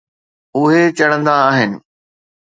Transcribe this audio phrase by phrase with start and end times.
[0.57, 1.71] اهي چڙهندا آهن.